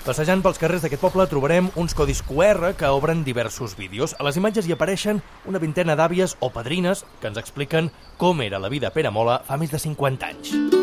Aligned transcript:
Passejant 0.00 0.40
pels 0.40 0.56
carrers 0.56 0.80
d'aquest 0.80 1.02
poble 1.02 1.26
trobarem 1.28 1.68
uns 1.76 1.92
codis 1.96 2.22
QR 2.24 2.72
que 2.80 2.88
obren 2.88 3.20
diversos 3.26 3.76
vídeos. 3.76 4.16
A 4.16 4.24
les 4.24 4.40
imatges 4.40 4.64
hi 4.64 4.72
apareixen 4.72 5.20
una 5.44 5.60
vintena 5.60 5.96
d'àvies 5.98 6.38
o 6.40 6.48
padrines 6.54 7.04
que 7.20 7.28
ens 7.28 7.40
expliquen 7.40 7.92
com 8.16 8.40
era 8.40 8.62
la 8.62 8.72
vida 8.72 8.88
a 8.88 8.96
Peramola 8.96 9.42
fa 9.44 9.60
més 9.60 9.74
de 9.74 9.82
50 9.84 10.32
anys. 10.32 10.79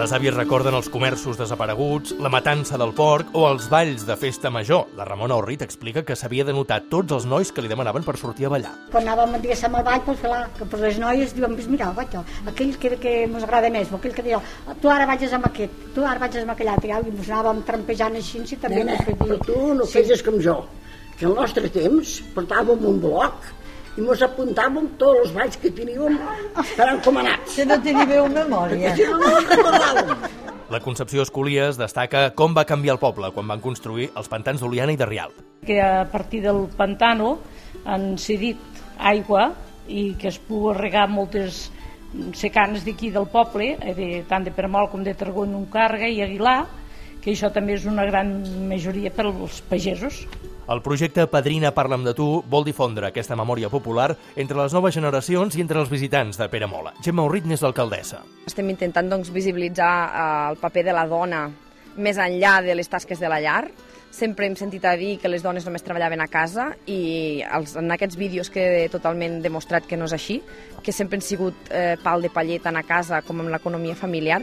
Les 0.00 0.14
àvies 0.16 0.32
recorden 0.32 0.72
els 0.72 0.86
comerços 0.88 1.36
desapareguts, 1.36 2.14
la 2.24 2.30
matança 2.32 2.78
del 2.80 2.94
porc 2.96 3.34
o 3.36 3.42
els 3.50 3.66
balls 3.68 4.06
de 4.08 4.14
festa 4.16 4.48
major. 4.48 4.86
La 4.96 5.04
Ramona 5.04 5.36
Orrit 5.36 5.60
explica 5.66 6.00
que 6.08 6.16
s'havia 6.16 6.46
de 6.48 6.54
notar 6.56 6.78
tots 6.88 7.12
els 7.12 7.26
nois 7.28 7.50
que 7.52 7.60
li 7.60 7.68
demanaven 7.68 8.06
per 8.06 8.14
sortir 8.16 8.48
a 8.48 8.52
ballar. 8.54 8.72
Quan 8.94 9.04
anàvem, 9.04 9.36
diguéssim, 9.42 9.76
al 9.76 9.84
ball, 9.84 10.00
doncs, 10.06 10.22
clar, 10.24 10.40
que 10.56 10.70
per 10.72 10.80
les 10.86 10.96
noies 11.02 11.36
diuen, 11.36 11.52
pues 11.58 11.68
mira, 11.68 11.90
vaig, 11.98 12.16
aquell 12.48 12.72
que, 12.80 12.94
que 13.02 13.14
mos 13.28 13.44
agrada 13.44 13.68
més, 13.76 13.92
o 13.92 14.00
aquell 14.00 14.16
que 14.16 14.24
deia, 14.24 14.40
tu 14.80 14.88
ara 14.88 15.04
vagis 15.10 15.36
amb 15.36 15.50
aquest, 15.50 15.86
tu 15.92 16.08
ara 16.08 16.24
vagis 16.24 16.48
amb 16.48 16.56
aquell 16.56 16.72
altre, 16.78 16.96
i 16.96 17.16
mos 17.20 17.28
anàvem 17.28 17.60
trampejant 17.68 18.16
així, 18.16 18.40
si 18.48 18.56
també 18.56 18.80
Nena, 18.80 18.96
mos 18.96 19.04
feia... 19.10 19.20
però 19.20 19.40
tu 19.44 19.60
no 19.82 19.84
sí. 19.84 20.00
fes 20.00 20.24
com 20.24 20.40
jo, 20.40 20.62
que 21.18 21.28
al 21.28 21.36
nostre 21.36 21.68
temps 21.76 22.22
portàvem 22.32 22.88
un 22.88 23.04
bloc 23.04 23.52
i 23.96 24.04
mos 24.04 24.22
apuntàvem 24.22 24.92
tots 25.00 25.24
els 25.24 25.32
balls 25.34 25.58
que 25.60 25.70
teníem 25.74 26.18
per 26.76 26.88
encomanats. 26.92 27.56
Si 27.56 27.66
no 27.66 27.78
teniu 27.82 28.28
memòria. 28.30 28.94
Si 28.96 29.08
no, 29.08 29.18
no 29.18 29.32
recordàvem. 29.40 30.14
La 30.70 30.78
Concepció 30.78 31.24
Escolies 31.26 31.78
destaca 31.80 32.28
com 32.38 32.54
va 32.54 32.62
canviar 32.64 32.94
el 32.94 33.02
poble 33.02 33.32
quan 33.34 33.48
van 33.50 33.62
construir 33.62 34.12
els 34.14 34.30
pantans 34.30 34.62
d'Oliana 34.62 34.94
i 34.94 35.00
de 35.00 35.08
Rialp. 35.08 35.46
que 35.66 35.80
a 35.82 36.06
partir 36.10 36.40
del 36.42 36.68
pantano 36.76 37.38
han 37.84 38.16
cedit 38.18 38.56
aigua 38.98 39.50
i 39.88 40.14
que 40.16 40.28
es 40.28 40.38
pugui 40.38 40.72
regar 40.78 41.08
moltes 41.08 41.70
secanes 42.34 42.84
d'aquí 42.84 43.10
del 43.10 43.26
poble, 43.30 43.76
eh, 43.80 43.94
de, 43.94 44.08
tant 44.28 44.44
de 44.44 44.50
Permol 44.50 44.88
com 44.90 45.04
de 45.04 45.14
Tarragona, 45.14 45.58
Uncarga 45.58 46.08
i 46.08 46.22
Aguilar, 46.22 46.66
que 47.20 47.34
això 47.34 47.50
també 47.52 47.74
és 47.76 47.84
una 47.86 48.06
gran 48.08 48.32
majoria 48.68 49.12
per 49.14 49.26
als 49.28 49.60
pagesos. 49.60 50.24
El 50.70 50.82
projecte 50.82 51.26
Padrina 51.26 51.72
Parla'm 51.74 52.04
de 52.06 52.12
tu 52.14 52.24
vol 52.46 52.62
difondre 52.62 53.08
aquesta 53.08 53.34
memòria 53.34 53.66
popular 53.72 54.12
entre 54.38 54.60
les 54.60 54.74
noves 54.76 54.94
generacions 54.94 55.56
i 55.58 55.64
entre 55.64 55.80
els 55.80 55.88
visitants 55.90 56.38
de 56.38 56.46
Peramola. 56.46 56.92
Gemma 57.02 57.24
Urrit 57.26 57.48
n'és 57.50 57.64
l'alcaldessa. 57.64 58.20
Estem 58.46 58.70
intentant 58.70 59.08
doncs, 59.10 59.32
visibilitzar 59.34 59.90
eh, 60.06 60.28
el 60.52 60.60
paper 60.62 60.84
de 60.86 60.94
la 60.94 61.08
dona 61.10 61.40
més 61.98 62.20
enllà 62.22 62.60
de 62.62 62.76
les 62.78 62.86
tasques 62.86 63.18
de 63.18 63.26
la 63.32 63.40
llar. 63.42 63.64
Sempre 64.14 64.46
hem 64.46 64.54
sentit 64.54 64.86
a 64.86 64.94
dir 64.98 65.16
que 65.18 65.30
les 65.30 65.42
dones 65.42 65.66
només 65.66 65.82
treballaven 65.82 66.22
a 66.22 66.28
casa 66.30 66.68
i 66.86 67.42
els, 67.50 67.74
en 67.74 67.90
aquests 67.90 68.18
vídeos 68.20 68.50
queda 68.54 68.86
totalment 68.94 69.40
demostrat 69.42 69.90
que 69.90 69.98
no 69.98 70.06
és 70.06 70.14
així, 70.14 70.38
que 70.86 70.94
sempre 70.94 71.18
han 71.18 71.26
sigut 71.26 71.66
eh, 71.74 71.96
pal 71.98 72.22
de 72.22 72.30
paller 72.30 72.60
tant 72.62 72.78
a 72.78 72.86
casa 72.86 73.24
com 73.26 73.42
en 73.42 73.50
l'economia 73.50 73.98
familiar. 73.98 74.38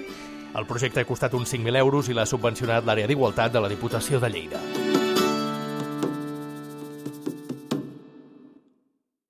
El 0.59 0.67
projecte 0.67 0.99
ha 0.99 1.07
costat 1.07 1.39
uns 1.39 1.55
5.000 1.55 1.79
euros 1.79 2.11
i 2.11 2.19
l'ha 2.19 2.27
subvencionat 2.27 2.83
l'àrea 2.83 3.07
d'igualtat 3.07 3.55
de 3.55 3.63
la 3.63 3.71
Diputació 3.71 4.19
de 4.19 4.31
Lleida. 4.35 4.86